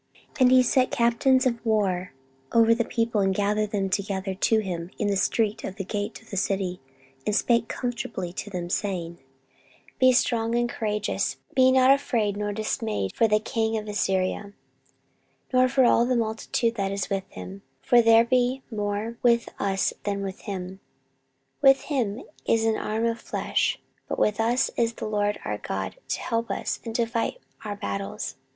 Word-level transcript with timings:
14:032:006 0.33 0.41
And 0.41 0.51
he 0.51 0.63
set 0.63 0.89
captains 0.89 1.45
of 1.45 1.63
war 1.63 2.11
over 2.51 2.73
the 2.73 2.83
people, 2.83 3.21
and 3.21 3.35
gathered 3.35 3.69
them 3.69 3.87
together 3.87 4.33
to 4.33 4.57
him 4.57 4.89
in 4.97 5.09
the 5.09 5.15
street 5.15 5.63
of 5.63 5.75
the 5.75 5.83
gate 5.83 6.19
of 6.23 6.31
the 6.31 6.37
city, 6.37 6.81
and 7.23 7.35
spake 7.35 7.67
comfortably 7.67 8.33
to 8.33 8.49
them, 8.49 8.67
saying, 8.67 9.17
14:032:007 9.17 9.19
Be 9.99 10.11
strong 10.11 10.55
and 10.55 10.67
courageous, 10.69 11.37
be 11.53 11.71
not 11.71 11.91
afraid 11.91 12.35
nor 12.35 12.51
dismayed 12.51 13.13
for 13.15 13.27
the 13.27 13.39
king 13.39 13.77
of 13.77 13.87
Assyria, 13.87 14.53
nor 15.53 15.69
for 15.69 15.83
all 15.85 16.07
the 16.07 16.15
multitude 16.15 16.73
that 16.73 16.91
is 16.91 17.11
with 17.11 17.29
him: 17.29 17.61
for 17.79 18.01
there 18.01 18.25
be 18.25 18.63
more 18.71 19.17
with 19.21 19.49
us 19.59 19.93
than 20.03 20.23
with 20.23 20.39
him: 20.49 20.79
14:032:008 21.61 21.61
With 21.61 21.81
him 21.81 22.23
is 22.47 22.65
an 22.65 22.75
arm 22.75 23.05
of 23.05 23.21
flesh; 23.21 23.79
but 24.09 24.17
with 24.17 24.39
us 24.39 24.71
is 24.75 24.93
the 24.93 25.05
LORD 25.05 25.37
our 25.45 25.59
God 25.59 25.97
to 26.07 26.19
help 26.21 26.49
us, 26.49 26.79
and 26.83 26.95
to 26.95 27.05
fight 27.05 27.37
our 27.63 27.75
battles. 27.75 28.35